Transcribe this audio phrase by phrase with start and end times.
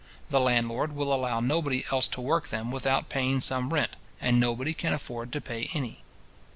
[0.31, 4.73] The landlord will allow nobody else to work them without paying some rent, and nobody
[4.73, 6.01] can afford to pay any.